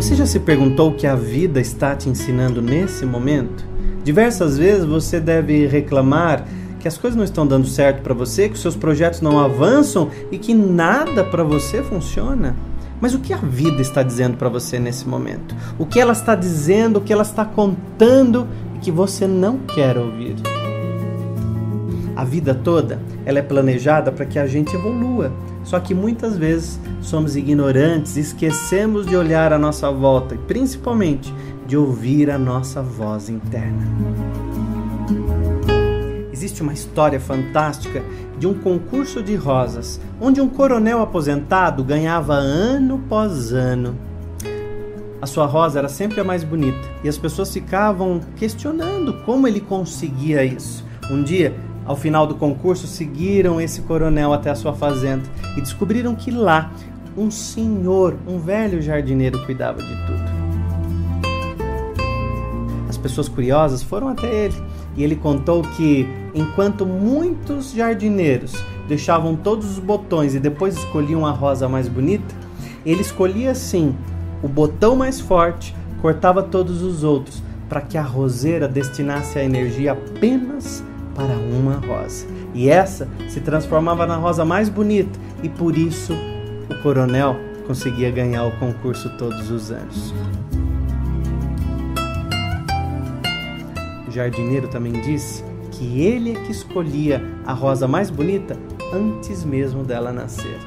[0.00, 3.66] Você já se perguntou o que a vida está te ensinando nesse momento?
[4.02, 6.46] Diversas vezes você deve reclamar
[6.78, 10.08] que as coisas não estão dando certo para você, que os seus projetos não avançam
[10.32, 12.56] e que nada para você funciona.
[12.98, 15.54] Mas o que a vida está dizendo para você nesse momento?
[15.78, 19.98] O que ela está dizendo, o que ela está contando e que você não quer
[19.98, 20.36] ouvir?
[22.20, 25.32] A vida toda, ela é planejada para que a gente evolua.
[25.64, 31.32] Só que muitas vezes somos ignorantes, esquecemos de olhar à nossa volta e principalmente
[31.66, 33.86] de ouvir a nossa voz interna.
[36.30, 38.02] Existe uma história fantástica
[38.38, 43.96] de um concurso de rosas, onde um coronel aposentado ganhava ano após ano.
[45.22, 49.60] A sua rosa era sempre a mais bonita e as pessoas ficavam questionando como ele
[49.60, 50.84] conseguia isso.
[51.10, 51.56] Um dia,
[51.90, 55.24] ao final do concurso, seguiram esse coronel até a sua fazenda
[55.56, 56.70] e descobriram que lá
[57.16, 60.22] um senhor, um velho jardineiro, cuidava de tudo.
[62.88, 64.54] As pessoas curiosas foram até ele
[64.96, 68.54] e ele contou que enquanto muitos jardineiros
[68.86, 72.32] deixavam todos os botões e depois escolhiam a rosa mais bonita,
[72.86, 73.96] ele escolhia sim
[74.44, 79.90] o botão mais forte, cortava todos os outros para que a roseira destinasse a energia
[79.90, 82.26] apenas para uma rosa.
[82.54, 86.14] E essa se transformava na rosa mais bonita, e por isso
[86.68, 90.14] o coronel conseguia ganhar o concurso todos os anos.
[94.08, 98.56] O jardineiro também disse que ele é que escolhia a rosa mais bonita
[98.92, 100.58] antes mesmo dela nascer.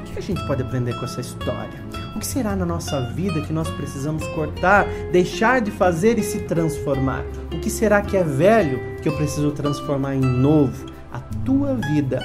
[0.00, 1.95] O que a gente pode aprender com essa história?
[2.16, 6.38] O que será na nossa vida que nós precisamos cortar, deixar de fazer e se
[6.40, 7.22] transformar?
[7.52, 10.86] O que será que é velho que eu preciso transformar em novo?
[11.12, 12.22] A tua vida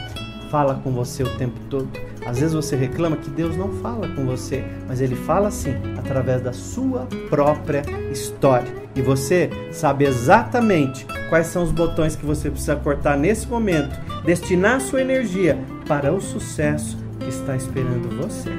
[0.50, 1.90] fala com você o tempo todo.
[2.26, 6.42] Às vezes você reclama que Deus não fala com você, mas Ele fala sim através
[6.42, 7.82] da sua própria
[8.14, 8.74] história.
[8.96, 14.80] E você sabe exatamente quais são os botões que você precisa cortar nesse momento, destinar
[14.80, 18.52] sua energia para o sucesso que está esperando você.